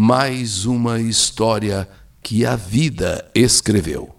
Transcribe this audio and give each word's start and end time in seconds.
mais 0.00 0.64
uma 0.64 1.00
história 1.00 1.88
que 2.22 2.46
a 2.46 2.54
vida 2.54 3.28
escreveu. 3.34 4.14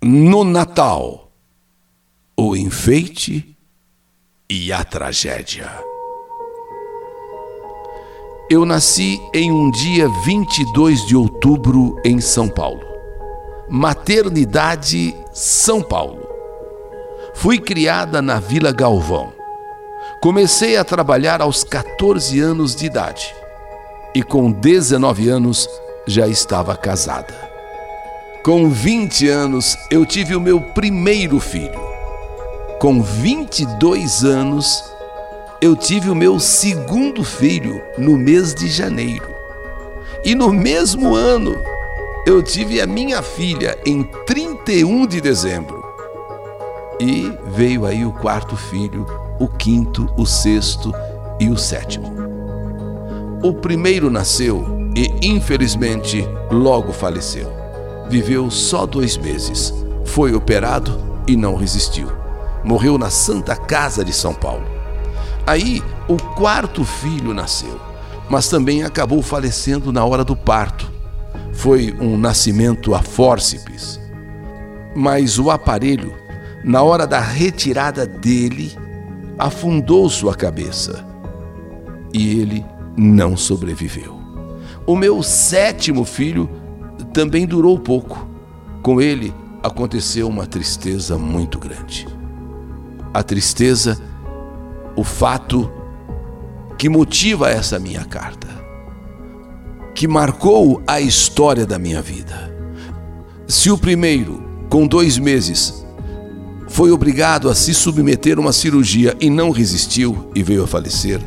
No 0.00 0.44
Natal, 0.44 1.32
o 2.36 2.54
enfeite 2.54 3.58
e 4.48 4.72
a 4.72 4.84
tragédia. 4.84 5.68
Eu 8.48 8.64
nasci 8.64 9.20
em 9.34 9.50
um 9.50 9.72
dia 9.72 10.08
22 10.08 11.04
de 11.04 11.16
outubro 11.16 12.00
em 12.04 12.20
São 12.20 12.48
Paulo. 12.48 12.86
Maternidade 13.68 15.16
São 15.32 15.82
Paulo. 15.82 16.28
Fui 17.34 17.58
criada 17.58 18.22
na 18.22 18.38
Vila 18.38 18.70
Galvão. 18.70 19.32
Comecei 20.22 20.76
a 20.76 20.84
trabalhar 20.84 21.42
aos 21.42 21.64
14 21.64 22.38
anos 22.38 22.76
de 22.76 22.86
idade 22.86 23.34
e 24.14 24.22
com 24.22 24.50
19 24.50 25.28
anos 25.28 25.68
já 26.06 26.26
estava 26.26 26.76
casada. 26.76 27.34
Com 28.42 28.70
20 28.70 29.28
anos 29.28 29.76
eu 29.90 30.06
tive 30.06 30.34
o 30.34 30.40
meu 30.40 30.60
primeiro 30.60 31.38
filho. 31.38 31.80
Com 32.78 33.02
22 33.02 34.24
anos 34.24 34.84
eu 35.60 35.74
tive 35.74 36.08
o 36.08 36.14
meu 36.14 36.38
segundo 36.38 37.24
filho 37.24 37.82
no 37.98 38.16
mês 38.16 38.54
de 38.54 38.68
janeiro. 38.68 39.28
E 40.24 40.34
no 40.34 40.52
mesmo 40.52 41.14
ano 41.14 41.54
eu 42.26 42.42
tive 42.42 42.80
a 42.80 42.86
minha 42.86 43.22
filha 43.22 43.76
em 43.84 44.02
31 44.26 45.06
de 45.06 45.20
dezembro. 45.20 45.82
E 47.00 47.32
veio 47.46 47.86
aí 47.86 48.04
o 48.04 48.12
quarto 48.12 48.56
filho, 48.56 49.06
o 49.38 49.48
quinto, 49.48 50.08
o 50.16 50.26
sexto 50.26 50.92
e 51.38 51.48
o 51.48 51.56
sétimo. 51.56 52.27
O 53.40 53.52
primeiro 53.52 54.10
nasceu 54.10 54.90
e, 54.96 55.08
infelizmente, 55.22 56.26
logo 56.50 56.92
faleceu. 56.92 57.52
Viveu 58.08 58.50
só 58.50 58.84
dois 58.84 59.16
meses. 59.16 59.72
Foi 60.04 60.34
operado 60.34 60.98
e 61.26 61.36
não 61.36 61.54
resistiu. 61.54 62.08
Morreu 62.64 62.98
na 62.98 63.10
Santa 63.10 63.54
Casa 63.54 64.04
de 64.04 64.12
São 64.12 64.34
Paulo. 64.34 64.66
Aí, 65.46 65.80
o 66.08 66.16
quarto 66.16 66.84
filho 66.84 67.32
nasceu, 67.32 67.80
mas 68.28 68.48
também 68.48 68.82
acabou 68.82 69.22
falecendo 69.22 69.92
na 69.92 70.04
hora 70.04 70.24
do 70.24 70.34
parto. 70.34 70.90
Foi 71.52 71.94
um 72.00 72.18
nascimento 72.18 72.92
a 72.92 73.02
fórceps. 73.02 74.00
Mas 74.96 75.38
o 75.38 75.48
aparelho, 75.48 76.12
na 76.64 76.82
hora 76.82 77.06
da 77.06 77.20
retirada 77.20 78.04
dele, 78.04 78.76
afundou 79.38 80.08
sua 80.08 80.34
cabeça 80.34 81.06
e 82.12 82.40
ele 82.40 82.66
não 82.98 83.36
sobreviveu. 83.36 84.18
O 84.84 84.96
meu 84.96 85.22
sétimo 85.22 86.04
filho 86.04 86.50
também 87.12 87.46
durou 87.46 87.78
pouco. 87.78 88.26
Com 88.82 89.00
ele 89.00 89.32
aconteceu 89.62 90.28
uma 90.28 90.46
tristeza 90.46 91.16
muito 91.16 91.58
grande. 91.58 92.08
A 93.14 93.22
tristeza, 93.22 94.00
o 94.96 95.04
fato 95.04 95.70
que 96.76 96.88
motiva 96.88 97.50
essa 97.50 97.78
minha 97.78 98.04
carta, 98.04 98.48
que 99.94 100.06
marcou 100.06 100.82
a 100.86 101.00
história 101.00 101.66
da 101.66 101.78
minha 101.78 102.00
vida. 102.00 102.54
Se 103.46 103.70
o 103.70 103.78
primeiro, 103.78 104.42
com 104.68 104.86
dois 104.86 105.18
meses, 105.18 105.84
foi 106.68 106.92
obrigado 106.92 107.48
a 107.48 107.54
se 107.54 107.74
submeter 107.74 108.38
a 108.38 108.40
uma 108.40 108.52
cirurgia 108.52 109.16
e 109.20 109.30
não 109.30 109.50
resistiu 109.50 110.30
e 110.34 110.42
veio 110.42 110.64
a 110.64 110.66
falecer, 110.66 111.20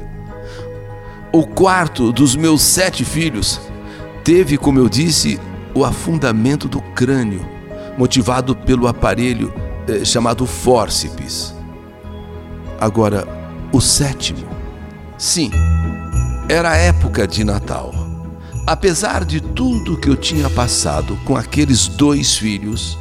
o 1.31 1.47
quarto 1.47 2.11
dos 2.11 2.35
meus 2.35 2.61
sete 2.61 3.05
filhos 3.05 3.61
teve, 4.23 4.57
como 4.57 4.79
eu 4.79 4.89
disse, 4.89 5.39
o 5.73 5.85
afundamento 5.85 6.67
do 6.67 6.81
crânio, 6.81 7.45
motivado 7.97 8.55
pelo 8.55 8.87
aparelho 8.87 9.53
eh, 9.87 10.03
chamado 10.03 10.45
fórceps. 10.45 11.55
Agora, 12.79 13.25
o 13.71 13.79
sétimo. 13.79 14.45
Sim, 15.17 15.51
era 16.49 16.71
a 16.71 16.75
época 16.75 17.25
de 17.25 17.43
Natal. 17.43 17.93
Apesar 18.67 19.23
de 19.23 19.39
tudo 19.39 19.97
que 19.97 20.09
eu 20.09 20.15
tinha 20.15 20.49
passado 20.49 21.17
com 21.25 21.35
aqueles 21.37 21.87
dois 21.87 22.37
filhos, 22.37 22.97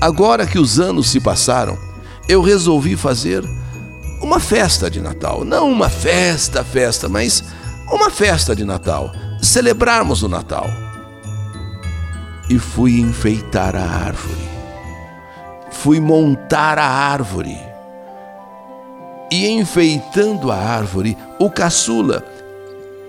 agora 0.00 0.46
que 0.46 0.58
os 0.58 0.80
anos 0.80 1.08
se 1.08 1.20
passaram, 1.20 1.78
eu 2.28 2.42
resolvi 2.42 2.96
fazer 2.96 3.44
uma 4.32 4.40
festa 4.40 4.90
de 4.90 4.98
Natal. 4.98 5.44
Não 5.44 5.70
uma 5.70 5.90
festa, 5.90 6.64
festa, 6.64 7.06
mas 7.06 7.44
uma 7.92 8.08
festa 8.08 8.56
de 8.56 8.64
Natal. 8.64 9.12
Celebrarmos 9.42 10.22
o 10.22 10.28
Natal. 10.28 10.66
E 12.48 12.58
fui 12.58 12.98
enfeitar 12.98 13.76
a 13.76 13.82
árvore. 13.82 14.48
Fui 15.70 16.00
montar 16.00 16.78
a 16.78 16.86
árvore. 16.86 17.58
E 19.30 19.48
enfeitando 19.48 20.50
a 20.50 20.56
árvore, 20.56 21.14
o 21.38 21.50
caçula, 21.50 22.24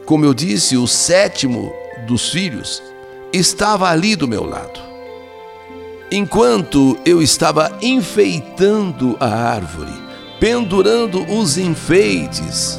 como 0.05 0.25
eu 0.25 0.33
disse, 0.33 0.75
o 0.75 0.85
sétimo 0.85 1.71
dos 2.05 2.31
filhos, 2.31 2.83
estava 3.31 3.89
ali 3.89 4.17
do 4.17 4.27
meu 4.27 4.43
lado. 4.43 4.77
Enquanto 6.11 6.97
eu 7.05 7.21
estava 7.21 7.77
enfeitando 7.81 9.15
a 9.21 9.27
árvore, 9.27 10.02
pendurando 10.43 11.23
os 11.33 11.57
enfeites, 11.57 12.77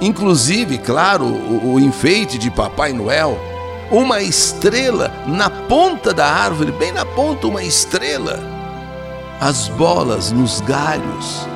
inclusive, 0.00 0.78
claro, 0.78 1.26
o, 1.26 1.74
o 1.74 1.78
enfeite 1.78 2.38
de 2.38 2.50
Papai 2.50 2.94
Noel, 2.94 3.38
uma 3.90 4.22
estrela 4.22 5.12
na 5.26 5.50
ponta 5.50 6.14
da 6.14 6.26
árvore, 6.26 6.72
bem 6.72 6.90
na 6.90 7.04
ponta, 7.04 7.46
uma 7.46 7.62
estrela, 7.62 8.40
as 9.38 9.68
bolas 9.68 10.32
nos 10.32 10.62
galhos, 10.62 11.46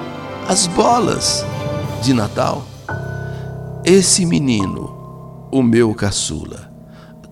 as 0.47 0.67
bolas 0.67 1.43
de 2.03 2.13
Natal. 2.13 2.63
Esse 3.83 4.27
menino, 4.27 5.49
o 5.51 5.63
meu 5.63 5.95
caçula, 5.95 6.71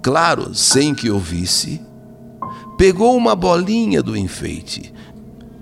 claro, 0.01 0.55
sem 0.55 0.95
que 0.95 1.09
eu 1.09 1.19
visse, 1.19 1.79
pegou 2.79 3.19
uma 3.19 3.37
bolinha 3.37 4.03
do 4.03 4.17
enfeite. 4.17 4.95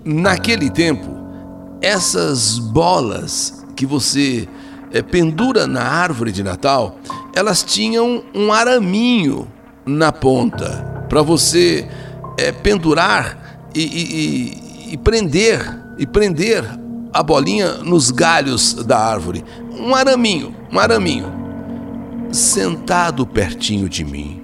Naquele 0.05 0.69
tempo, 0.69 1.22
essas 1.83 2.57
bolas 2.57 3.65
que 3.75 3.85
você 3.85 4.47
é, 4.93 5.01
pendura 5.01 5.67
na 5.67 5.83
árvore 5.83 6.31
de 6.31 6.41
Natal, 6.41 6.97
elas 7.35 7.61
tinham 7.61 8.23
um 8.33 8.53
araminho 8.53 9.51
na 9.85 10.09
ponta 10.09 11.05
para 11.09 11.21
você 11.21 11.85
é, 12.37 12.53
pendurar 12.53 13.59
e, 13.75 13.81
e, 13.81 14.93
e, 14.93 14.97
prender 14.97 15.59
e 15.97 16.07
prender 16.07 16.63
a 17.11 17.21
bolinha 17.21 17.73
nos 17.79 18.11
galhos 18.11 18.73
da 18.75 18.97
árvore. 18.97 19.43
Um 19.77 19.93
araminho, 19.93 20.55
um 20.71 20.79
araminho. 20.79 21.43
Sentado 22.31 23.27
pertinho 23.27 23.89
de 23.89 24.05
mim, 24.05 24.41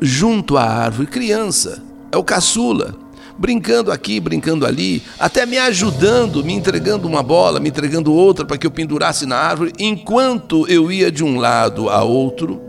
junto 0.00 0.56
à 0.56 0.62
árvore, 0.62 1.08
criança, 1.08 1.82
é 2.12 2.16
o 2.16 2.24
caçula 2.24 3.03
brincando 3.38 3.90
aqui, 3.90 4.20
brincando 4.20 4.66
ali, 4.66 5.02
até 5.18 5.44
me 5.44 5.58
ajudando, 5.58 6.44
me 6.44 6.52
entregando 6.52 7.08
uma 7.08 7.22
bola, 7.22 7.60
me 7.60 7.68
entregando 7.68 8.12
outra 8.12 8.44
para 8.44 8.56
que 8.56 8.66
eu 8.66 8.70
pendurasse 8.70 9.26
na 9.26 9.36
árvore, 9.36 9.72
enquanto 9.78 10.66
eu 10.68 10.90
ia 10.90 11.10
de 11.10 11.24
um 11.24 11.38
lado 11.38 11.88
a 11.88 12.02
outro, 12.02 12.60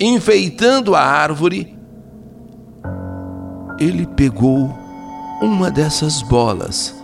enfeitando 0.00 0.94
a 0.94 1.00
árvore, 1.00 1.76
ele 3.78 4.06
pegou 4.06 4.74
uma 5.40 5.70
dessas 5.70 6.22
bolas, 6.22 6.94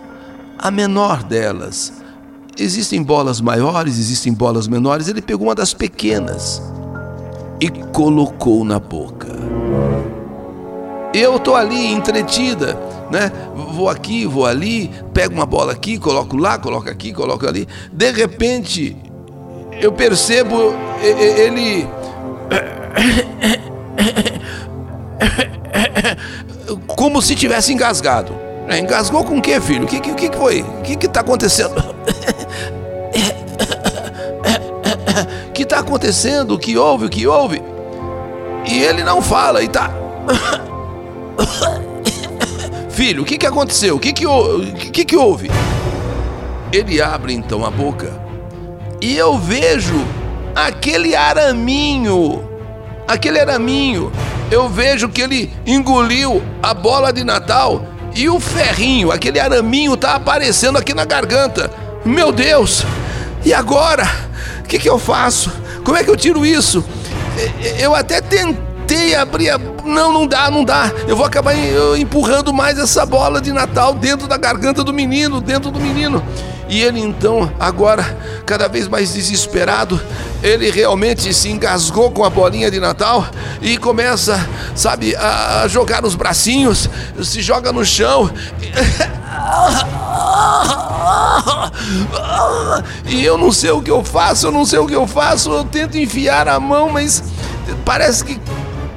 a 0.57 0.69
menor 0.69 1.23
delas. 1.23 1.93
Existem 2.57 3.03
bolas 3.03 3.41
maiores, 3.41 3.97
existem 3.99 4.33
bolas 4.33 4.67
menores. 4.67 5.09
Ele 5.09 5.21
pegou 5.21 5.47
uma 5.47 5.55
das 5.55 5.73
pequenas 5.73 6.61
e 7.59 7.69
colocou 7.69 8.63
na 8.63 8.79
boca. 8.79 9.27
Eu 11.13 11.35
estou 11.37 11.55
ali 11.55 11.93
entretida, 11.93 12.77
né? 13.11 13.31
Vou 13.53 13.89
aqui, 13.89 14.25
vou 14.25 14.45
ali, 14.45 14.89
pego 15.13 15.33
uma 15.33 15.45
bola 15.45 15.73
aqui, 15.73 15.97
coloco 15.97 16.37
lá, 16.37 16.57
coloco 16.57 16.89
aqui, 16.89 17.13
coloco 17.13 17.47
ali. 17.47 17.67
De 17.91 18.11
repente, 18.11 18.95
eu 19.79 19.91
percebo 19.91 20.73
ele 21.01 21.87
como 26.95 27.21
se 27.21 27.35
tivesse 27.35 27.73
engasgado. 27.73 28.33
É, 28.67 28.79
engasgou 28.79 29.23
com 29.23 29.37
o 29.37 29.41
que, 29.41 29.59
filho? 29.61 29.83
O 29.83 29.87
que, 29.87 29.99
que, 29.99 30.15
que 30.15 30.35
foi? 30.35 30.61
O 30.61 30.81
que 30.81 31.05
está 31.05 31.19
acontecendo? 31.19 31.75
O 35.49 35.51
que 35.53 35.63
está 35.63 35.79
acontecendo? 35.79 36.55
O 36.55 36.59
que 36.59 36.77
houve? 36.77 37.05
O 37.05 37.09
que 37.09 37.27
houve? 37.27 37.61
E 38.65 38.79
ele 38.79 39.03
não 39.03 39.21
fala 39.21 39.61
e 39.61 39.67
tá. 39.67 39.91
Filho, 42.95 43.23
o 43.23 43.25
que, 43.25 43.37
que 43.37 43.45
aconteceu? 43.45 43.97
O 43.97 43.99
que 43.99 44.13
que, 44.13 44.25
que 44.91 45.05
que 45.05 45.15
houve? 45.17 45.51
Ele 46.71 47.01
abre 47.01 47.33
então 47.33 47.65
a 47.65 47.69
boca 47.69 48.19
e 49.01 49.17
eu 49.17 49.37
vejo 49.37 49.93
aquele 50.55 51.13
araminho 51.13 52.55
aquele 53.07 53.39
araminho, 53.39 54.11
eu 54.49 54.69
vejo 54.69 55.09
que 55.09 55.21
ele 55.21 55.51
engoliu 55.65 56.41
a 56.61 56.73
bola 56.73 57.11
de 57.11 57.23
Natal 57.23 57.85
e 58.15 58.29
o 58.29 58.39
ferrinho, 58.39 59.11
aquele 59.11 59.39
araminho 59.39 59.97
tá 59.97 60.15
aparecendo 60.15 60.77
aqui 60.77 60.93
na 60.93 61.03
garganta. 61.03 61.69
Meu 62.05 62.31
Deus! 62.31 62.85
E 63.43 63.53
agora? 63.53 64.09
O 64.61 64.63
que, 64.63 64.79
que 64.79 64.89
eu 64.89 64.97
faço? 64.97 65.51
Como 65.83 65.97
é 65.97 66.03
que 66.03 66.09
eu 66.09 66.15
tiro 66.15 66.45
isso? 66.45 66.83
Eu 67.77 67.93
até 67.93 68.21
tentei 68.21 68.74
abrir 69.15 69.49
a. 69.49 69.57
Não, 69.57 70.11
não 70.11 70.27
dá, 70.27 70.49
não 70.49 70.63
dá. 70.63 70.91
Eu 71.07 71.15
vou 71.15 71.25
acabar 71.25 71.53
empurrando 71.97 72.53
mais 72.53 72.77
essa 72.77 73.05
bola 73.05 73.41
de 73.41 73.51
Natal 73.51 73.93
dentro 73.93 74.27
da 74.27 74.37
garganta 74.37 74.83
do 74.83 74.93
menino, 74.93 75.39
dentro 75.39 75.71
do 75.71 75.79
menino. 75.79 76.23
E 76.67 76.81
ele 76.81 76.99
então, 76.99 77.51
agora, 77.59 78.17
cada 78.45 78.67
vez 78.67 78.87
mais 78.87 79.13
desesperado, 79.13 80.01
ele 80.41 80.71
realmente 80.71 81.31
se 81.33 81.49
engasgou 81.49 82.09
com 82.09 82.23
a 82.23 82.29
bolinha 82.29 82.71
de 82.71 82.79
Natal 82.79 83.25
e 83.61 83.77
começa, 83.77 84.39
sabe, 84.75 85.15
a 85.15 85.67
jogar 85.67 86.03
os 86.03 86.15
bracinhos, 86.15 86.89
se 87.21 87.41
joga 87.41 87.71
no 87.71 87.85
chão. 87.85 88.31
E 93.07 93.23
eu 93.23 93.37
não 93.37 93.51
sei 93.51 93.69
o 93.71 93.81
que 93.81 93.91
eu 93.91 94.03
faço, 94.03 94.47
eu 94.47 94.51
não 94.51 94.65
sei 94.65 94.79
o 94.79 94.87
que 94.87 94.95
eu 94.95 95.05
faço. 95.05 95.51
Eu 95.51 95.63
tento 95.63 95.97
enfiar 95.97 96.47
a 96.47 96.59
mão, 96.59 96.89
mas 96.89 97.23
parece 97.85 98.23
que, 98.23 98.39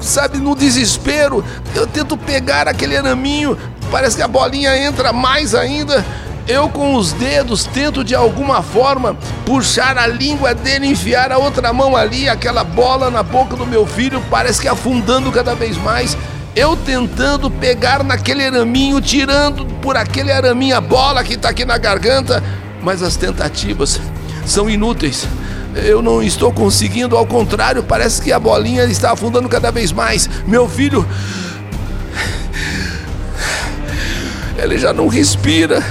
sabe, 0.09 0.39
no 0.39 0.57
desespero, 0.57 1.45
eu 1.75 1.87
tento 1.87 2.17
pegar 2.17 2.67
aquele 2.67 2.97
araminho, 2.97 3.57
parece 3.91 4.17
que 4.17 4.23
a 4.23 4.29
bolinha 4.29 4.77
entra 4.77 5.13
mais 5.13 5.55
ainda. 5.55 6.05
Eu, 6.47 6.67
com 6.71 6.95
os 6.95 7.13
dedos, 7.13 7.67
tento 7.67 8.03
de 8.03 8.15
alguma 8.15 8.63
forma 8.63 9.15
puxar 9.45 9.99
a 9.99 10.07
língua 10.07 10.55
dele, 10.55 10.87
enfiar 10.87 11.31
a 11.31 11.37
outra 11.37 11.75
mão 11.75 11.95
ali, 11.95 12.27
aquela 12.27 12.65
bola 12.65 13.11
na 13.11 13.23
boca 13.23 13.55
do 13.55 13.67
meu 13.67 13.85
filho, 13.85 14.23
parece 14.31 14.63
que 14.63 14.67
afundando 14.67 15.31
cada 15.31 15.55
vez 15.55 15.77
mais. 15.77 16.17
Eu 16.57 16.75
tentando 16.75 17.51
pegar 17.51 18.03
naquele 18.03 18.47
araminho, 18.47 18.99
tirando 18.99 19.67
por 19.83 19.95
aquele 19.95 20.33
araminho 20.33 20.75
a 20.75 20.81
bola 20.81 21.23
que 21.23 21.35
está 21.35 21.51
aqui 21.51 21.67
na 21.67 21.77
garganta, 21.77 22.43
mas 22.83 23.03
as 23.03 23.15
tentativas 23.15 24.01
são 24.47 24.71
inúteis. 24.71 25.29
Eu 25.85 26.03
não 26.03 26.23
estou 26.23 26.53
conseguindo, 26.53 27.17
ao 27.17 27.27
contrário, 27.27 27.83
parece 27.83 28.21
que 28.21 28.33
a 28.33 28.39
bolinha 28.39 28.85
está 28.85 29.13
afundando 29.13 29.49
cada 29.49 29.71
vez 29.71 29.93
mais. 29.93 30.29
Meu 30.47 30.69
filho. 30.69 31.07
Ele 34.57 34.77
já 34.77 34.93
não 34.93 35.09
respira. 35.09 35.83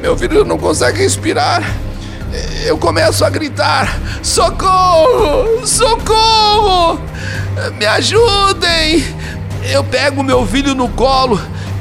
Meu 0.00 0.16
filho 0.16 0.44
não 0.44 0.58
consegue 0.58 0.98
respirar. 0.98 1.62
Eu 2.66 2.76
começo 2.76 3.24
a 3.24 3.30
gritar: 3.30 3.98
socorro! 4.22 5.66
Socorro! 5.66 7.00
Me 7.78 7.86
ajudem! 7.86 9.04
Eu 9.70 9.82
pego 9.84 10.22
meu 10.22 10.46
filho 10.46 10.74
no 10.74 10.88
colo 10.90 11.40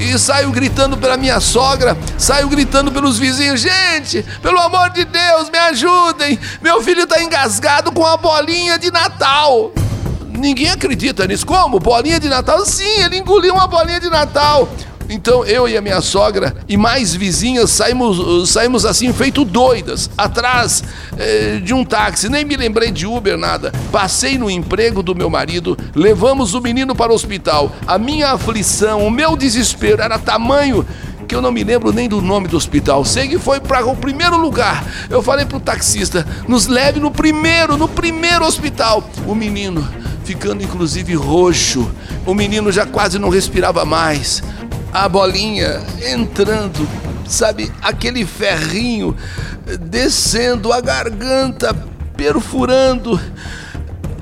e 0.10 0.20
saio 0.20 0.52
gritando 0.52 0.98
pela 0.98 1.18
minha 1.18 1.40
sogra, 1.40 1.98
saio 2.18 2.48
gritando 2.48 2.92
pelos 2.92 3.18
vizinhos: 3.18 3.62
gente, 3.62 4.24
pelo 4.42 4.60
amor 4.60 4.90
de 4.90 5.06
Deus, 5.06 5.50
me 5.50 5.58
ajudem! 5.58 6.40
Meu 6.62 6.82
filho 6.82 7.04
está 7.04 7.22
engasgado 7.22 7.92
com 7.92 8.06
a 8.06 8.18
bolinha 8.18 8.78
de 8.78 8.92
Natal. 8.92 9.72
Ninguém 10.30 10.70
acredita 10.72 11.28
nisso. 11.28 11.46
Como? 11.46 11.80
Bolinha 11.80 12.20
de 12.20 12.28
Natal? 12.28 12.66
Sim, 12.66 13.02
ele 13.04 13.18
engoliu 13.18 13.54
uma 13.54 13.68
bolinha 13.68 14.00
de 14.00 14.10
Natal. 14.10 14.68
Então 15.14 15.46
eu 15.46 15.68
e 15.68 15.78
a 15.78 15.82
minha 15.82 16.02
sogra 16.02 16.56
e 16.68 16.76
mais 16.76 17.14
vizinhas 17.14 17.70
saímos, 17.70 18.50
saímos 18.50 18.84
assim, 18.84 19.14
feito 19.14 19.46
doidas, 19.46 20.10
atrás 20.18 20.84
eh, 21.20 21.62
de 21.64 21.72
um 21.72 21.86
táxi. 21.86 22.30
Nem 22.30 22.44
me 22.44 22.58
lembrei 22.58 22.90
de 22.90 23.06
Uber, 23.06 23.38
nada. 23.38 23.72
Passei 23.92 24.40
no 24.40 24.50
emprego 24.50 25.04
do 25.04 25.14
meu 25.14 25.30
marido, 25.30 25.78
levamos 25.94 26.56
o 26.56 26.62
menino 26.62 26.96
para 26.96 27.12
o 27.12 27.16
hospital. 27.16 27.72
A 27.86 28.00
minha 28.00 28.32
aflição, 28.32 29.06
o 29.06 29.12
meu 29.12 29.38
desespero 29.38 30.02
era 30.02 30.18
tamanho 30.18 30.84
que 31.28 31.36
eu 31.36 31.42
não 31.42 31.52
me 31.52 31.64
lembro 31.64 31.94
nem 31.94 32.10
do 32.10 32.20
nome 32.20 32.48
do 32.48 32.58
hospital. 32.58 33.06
Sei 33.06 33.28
que 33.28 33.38
foi 33.38 33.60
para 33.60 33.86
o 33.86 33.96
primeiro 33.96 34.36
lugar. 34.36 34.84
Eu 35.12 35.22
falei 35.22 35.46
para 35.46 35.58
o 35.58 35.62
taxista: 35.62 36.26
nos 36.48 36.66
leve 36.66 37.00
no 37.00 37.12
primeiro, 37.12 37.78
no 37.78 37.88
primeiro 37.88 38.44
hospital. 38.44 39.08
O 39.28 39.36
menino 39.36 39.88
ficando 40.24 40.64
inclusive 40.64 41.14
roxo. 41.14 41.88
O 42.26 42.34
menino 42.34 42.72
já 42.72 42.86
quase 42.86 43.20
não 43.20 43.30
respirava 43.30 43.86
mais 43.86 44.42
a 44.94 45.10
bolinha 45.10 45.82
entrando, 46.08 46.88
sabe, 47.28 47.72
aquele 47.82 48.26
ferrinho 48.26 49.18
descendo 49.80 50.72
a 50.72 50.80
garganta, 50.80 51.74
perfurando. 52.16 53.20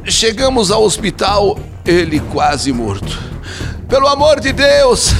Chegamos 0.05 0.71
ao 0.71 0.83
hospital, 0.83 1.59
ele 1.85 2.21
quase 2.21 2.71
morto. 2.71 3.19
Pelo 3.89 4.07
amor 4.07 4.39
de 4.39 4.53
Deus, 4.53 5.13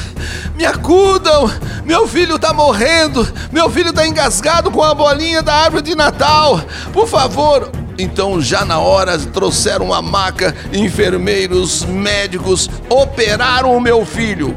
me 0.56 0.64
acudam! 0.64 1.50
Meu 1.84 2.08
filho 2.08 2.36
está 2.36 2.54
morrendo! 2.54 3.30
Meu 3.52 3.68
filho 3.68 3.90
está 3.90 4.06
engasgado 4.06 4.70
com 4.70 4.82
a 4.82 4.94
bolinha 4.94 5.42
da 5.42 5.52
árvore 5.54 5.82
de 5.82 5.94
Natal! 5.94 6.62
Por 6.94 7.06
favor! 7.06 7.70
Então, 7.98 8.40
já 8.40 8.64
na 8.64 8.78
hora, 8.78 9.18
trouxeram 9.18 9.92
a 9.92 10.00
maca, 10.00 10.56
enfermeiros, 10.72 11.84
médicos, 11.84 12.70
operaram 12.88 13.76
o 13.76 13.80
meu 13.80 14.06
filho 14.06 14.56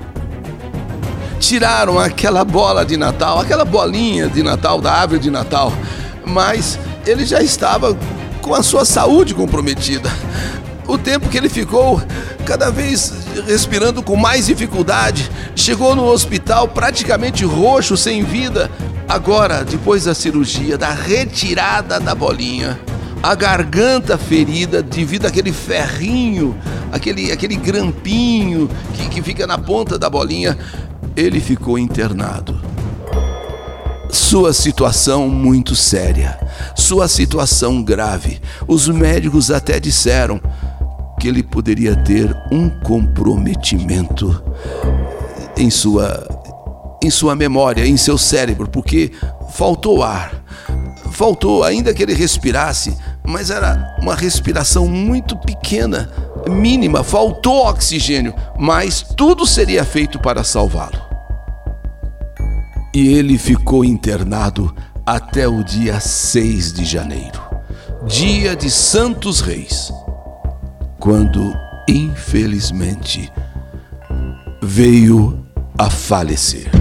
tiraram 1.39 1.99
aquela 1.99 2.43
bola 2.43 2.85
de 2.85 2.97
Natal, 2.97 3.39
aquela 3.39 3.65
bolinha 3.65 4.27
de 4.27 4.41
Natal, 4.41 4.81
da 4.81 4.91
árvore 4.91 5.19
de 5.19 5.29
Natal, 5.29 5.71
mas 6.25 6.79
ele 7.05 7.25
já 7.25 7.41
estava 7.41 7.97
com 8.41 8.53
a 8.53 8.63
sua 8.63 8.85
saúde 8.85 9.33
comprometida. 9.33 10.09
O 10.87 10.97
tempo 10.97 11.29
que 11.29 11.37
ele 11.37 11.49
ficou 11.49 12.01
cada 12.45 12.69
vez 12.69 13.11
respirando 13.47 14.03
com 14.03 14.15
mais 14.15 14.45
dificuldade, 14.45 15.29
chegou 15.55 15.95
no 15.95 16.05
hospital 16.05 16.67
praticamente 16.67 17.43
roxo, 17.43 17.97
sem 17.97 18.23
vida. 18.23 18.69
Agora, 19.07 19.63
depois 19.63 20.05
da 20.05 20.13
cirurgia, 20.13 20.77
da 20.77 20.91
retirada 20.91 21.99
da 21.99 22.13
bolinha, 22.13 22.79
a 23.21 23.33
garganta 23.33 24.17
ferida 24.17 24.83
devido 24.83 25.25
àquele 25.25 25.51
ferrinho, 25.51 26.55
aquele, 26.91 27.31
aquele 27.31 27.55
grampinho 27.55 28.69
que, 28.93 29.09
que 29.09 29.21
fica 29.21 29.47
na 29.47 29.57
ponta 29.57 29.97
da 29.97 30.09
bolinha, 30.09 30.57
ele 31.15 31.39
ficou 31.39 31.77
internado. 31.79 32.59
Sua 34.09 34.53
situação 34.53 35.27
muito 35.29 35.75
séria, 35.75 36.39
sua 36.75 37.07
situação 37.07 37.83
grave. 37.83 38.39
Os 38.67 38.87
médicos 38.87 39.51
até 39.51 39.79
disseram 39.79 40.39
que 41.19 41.27
ele 41.27 41.43
poderia 41.43 41.95
ter 41.95 42.35
um 42.51 42.69
comprometimento 42.69 44.41
em 45.57 45.69
sua 45.69 46.27
em 47.03 47.09
sua 47.09 47.35
memória, 47.35 47.85
em 47.85 47.97
seu 47.97 48.17
cérebro, 48.17 48.67
porque 48.67 49.11
faltou 49.51 50.01
ar. 50.01 50.43
Faltou, 51.11 51.63
ainda 51.63 51.93
que 51.93 52.01
ele 52.01 52.15
respirasse, 52.15 52.97
mas 53.23 53.49
era 53.51 53.95
uma 54.01 54.15
respiração 54.15 54.87
muito 54.87 55.37
pequena, 55.37 56.09
mínima, 56.49 57.03
faltou 57.03 57.67
oxigênio, 57.67 58.33
mas 58.57 59.01
tudo 59.15 59.45
seria 59.45 59.85
feito 59.85 60.19
para 60.19 60.43
salvá-lo. 60.43 61.04
E 62.95 63.09
ele 63.09 63.37
ficou 63.37 63.83
internado 63.83 64.73
até 65.05 65.45
o 65.45 65.61
dia 65.65 65.99
6 65.99 66.71
de 66.71 66.85
janeiro, 66.85 67.41
dia 68.07 68.55
de 68.55 68.71
Santos 68.71 69.41
Reis, 69.41 69.91
quando, 70.97 71.53
infelizmente, 71.89 73.29
veio 74.63 75.45
a 75.77 75.89
falecer. 75.89 76.71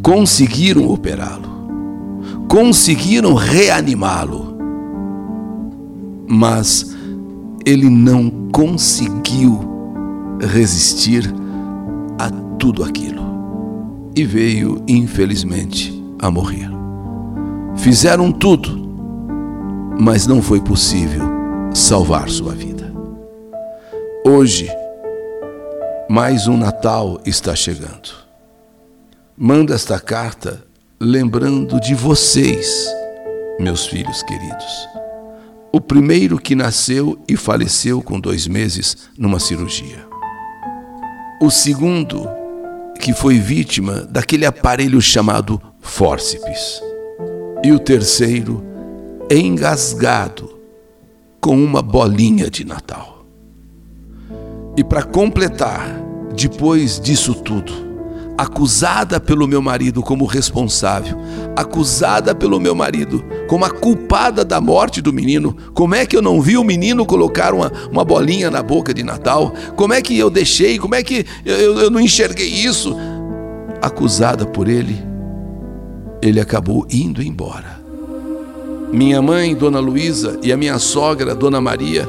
Conseguiram 0.00 0.88
operá-lo, 0.88 2.46
conseguiram 2.46 3.34
reanimá-lo, 3.34 4.56
mas 6.28 6.94
ele 7.66 7.90
não 7.90 8.30
conseguiu 8.52 10.38
resistir 10.40 11.34
a 12.16 12.30
tudo 12.60 12.84
aquilo 12.84 13.23
e 14.16 14.24
veio, 14.24 14.82
infelizmente, 14.86 15.92
a 16.20 16.30
morrer. 16.30 16.70
Fizeram 17.76 18.30
tudo, 18.30 18.88
mas 19.98 20.26
não 20.26 20.40
foi 20.40 20.60
possível 20.60 21.24
salvar 21.74 22.28
sua 22.28 22.54
vida. 22.54 22.92
Hoje, 24.24 24.70
mais 26.08 26.46
um 26.46 26.56
Natal 26.56 27.20
está 27.26 27.56
chegando. 27.56 28.10
Manda 29.36 29.74
esta 29.74 29.98
carta 29.98 30.62
lembrando 31.00 31.80
de 31.80 31.94
vocês, 31.94 32.86
meus 33.58 33.86
filhos 33.86 34.22
queridos. 34.22 34.88
O 35.72 35.80
primeiro 35.80 36.38
que 36.38 36.54
nasceu 36.54 37.18
e 37.28 37.36
faleceu 37.36 38.00
com 38.00 38.20
dois 38.20 38.46
meses 38.46 39.08
numa 39.18 39.40
cirurgia. 39.40 40.06
O 41.40 41.50
segundo 41.50 42.28
que 43.00 43.12
foi 43.12 43.38
vítima 43.38 44.00
daquele 44.02 44.46
aparelho 44.46 45.00
chamado 45.00 45.60
fórceps. 45.80 46.80
E 47.62 47.72
o 47.72 47.78
terceiro, 47.78 48.62
engasgado 49.30 50.58
com 51.40 51.62
uma 51.62 51.82
bolinha 51.82 52.50
de 52.50 52.64
Natal. 52.64 53.24
E 54.76 54.82
para 54.82 55.02
completar, 55.02 56.00
depois 56.34 56.98
disso 56.98 57.34
tudo, 57.34 57.93
acusada 58.36 59.20
pelo 59.20 59.46
meu 59.46 59.62
marido 59.62 60.02
como 60.02 60.24
responsável, 60.24 61.18
acusada 61.56 62.34
pelo 62.34 62.58
meu 62.58 62.74
marido 62.74 63.24
como 63.48 63.64
a 63.64 63.70
culpada 63.70 64.44
da 64.44 64.60
morte 64.60 65.00
do 65.00 65.12
menino. 65.12 65.56
Como 65.72 65.94
é 65.94 66.04
que 66.04 66.16
eu 66.16 66.22
não 66.22 66.40
vi 66.40 66.56
o 66.56 66.64
menino 66.64 67.06
colocar 67.06 67.54
uma, 67.54 67.70
uma 67.90 68.04
bolinha 68.04 68.50
na 68.50 68.62
boca 68.62 68.92
de 68.92 69.02
Natal? 69.02 69.52
Como 69.76 69.92
é 69.92 70.02
que 70.02 70.18
eu 70.18 70.30
deixei? 70.30 70.78
Como 70.78 70.94
é 70.94 71.02
que 71.02 71.24
eu, 71.44 71.78
eu 71.80 71.90
não 71.90 72.00
enxerguei 72.00 72.48
isso? 72.48 72.96
Acusada 73.80 74.46
por 74.46 74.68
ele, 74.68 75.00
ele 76.20 76.40
acabou 76.40 76.86
indo 76.90 77.22
embora. 77.22 77.82
Minha 78.92 79.20
mãe, 79.20 79.54
Dona 79.54 79.80
Luísa, 79.80 80.38
e 80.42 80.52
a 80.52 80.56
minha 80.56 80.78
sogra, 80.78 81.34
Dona 81.34 81.60
Maria, 81.60 82.08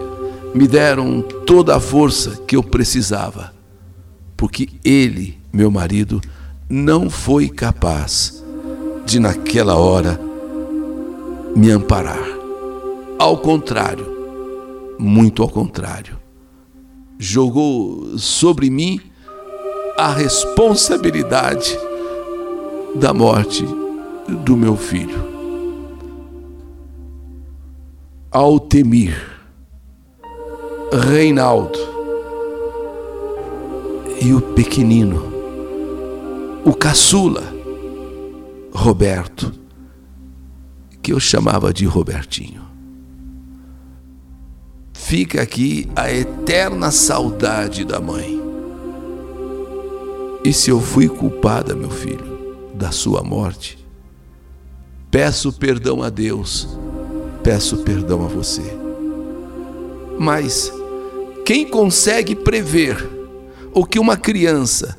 me 0.54 0.68
deram 0.68 1.22
toda 1.22 1.76
a 1.76 1.80
força 1.80 2.40
que 2.48 2.56
eu 2.56 2.64
precisava, 2.64 3.52
porque 4.38 4.70
ele, 4.84 5.38
meu 5.56 5.72
marido, 5.72 6.20
não 6.70 7.10
foi 7.10 7.48
capaz 7.48 8.44
de, 9.06 9.20
naquela 9.20 9.78
hora, 9.78 10.20
me 11.56 11.72
amparar. 11.72 12.28
Ao 13.18 13.38
contrário, 13.38 14.06
muito 15.00 15.42
ao 15.42 15.48
contrário, 15.48 16.18
jogou 17.18 18.18
sobre 18.18 18.70
mim 18.70 19.00
a 19.98 20.12
responsabilidade 20.12 21.80
da 22.94 23.14
morte 23.14 23.66
do 24.44 24.58
meu 24.58 24.76
filho. 24.76 25.24
Altemir, 28.30 29.16
Reinaldo 30.92 31.80
e 34.22 34.34
o 34.34 34.42
pequenino, 34.42 35.35
o 36.66 36.74
caçula, 36.74 37.44
Roberto, 38.74 39.54
que 41.02 41.14
eu 41.14 41.20
chamava 41.20 41.72
de 41.72 41.86
Robertinho. 41.86 42.66
Fica 44.94 45.42
aqui 45.42 45.88
a 45.96 46.12
eterna 46.12 46.92
saudade 46.92 47.86
da 47.86 48.02
mãe. 48.02 48.42
E 50.44 50.52
se 50.52 50.70
eu 50.70 50.82
fui 50.82 51.08
culpada, 51.08 51.76
meu 51.76 51.90
filho, 51.90 52.58
da 52.74 52.92
sua 52.92 53.24
morte, 53.24 53.78
peço 55.10 55.54
perdão 55.54 56.04
a 56.04 56.10
Deus 56.10 56.68
peço 57.46 57.78
perdão 57.78 58.26
a 58.26 58.28
você. 58.28 58.64
Mas 60.18 60.74
quem 61.46 61.70
consegue 61.70 62.36
prever 62.36 63.08
o 63.72 63.86
que 63.86 64.00
uma 64.00 64.18
criança 64.18 64.98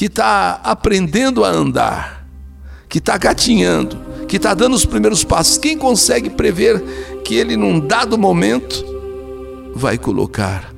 que 0.00 0.06
está 0.06 0.62
aprendendo 0.64 1.44
a 1.44 1.50
andar, 1.50 2.26
que 2.88 2.96
está 2.96 3.18
gatinhando, 3.18 3.98
que 4.26 4.36
está 4.36 4.54
dando 4.54 4.74
os 4.74 4.86
primeiros 4.86 5.22
passos, 5.24 5.58
quem 5.58 5.76
consegue 5.76 6.30
prever 6.30 6.82
que 7.22 7.34
ele, 7.34 7.54
num 7.54 7.78
dado 7.78 8.16
momento, 8.16 8.82
vai 9.74 9.98
colocar 9.98 10.74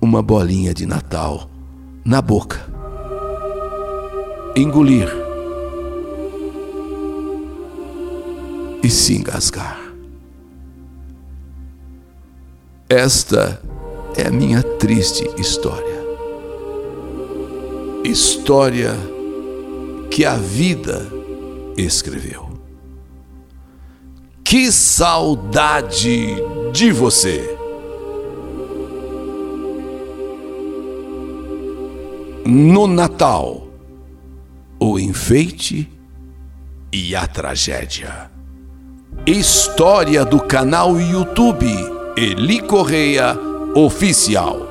uma 0.00 0.20
bolinha 0.20 0.74
de 0.74 0.84
Natal 0.84 1.48
na 2.04 2.20
boca, 2.20 2.60
engolir 4.56 5.08
e 8.82 8.90
se 8.90 9.14
engasgar? 9.14 9.78
Esta 12.88 13.62
é 14.16 14.26
a 14.26 14.30
minha 14.32 14.60
triste 14.60 15.24
história. 15.38 15.89
História 18.04 18.94
que 20.10 20.24
a 20.24 20.34
vida 20.34 21.06
escreveu. 21.76 22.48
Que 24.42 24.72
saudade 24.72 26.34
de 26.72 26.90
você! 26.92 27.56
No 32.46 32.86
Natal, 32.86 33.68
o 34.80 34.98
enfeite 34.98 35.88
e 36.90 37.14
a 37.14 37.26
tragédia. 37.26 38.30
História 39.26 40.24
do 40.24 40.40
canal 40.40 40.98
YouTube 40.98 41.68
Eli 42.16 42.60
Correia 42.60 43.38
Oficial. 43.74 44.69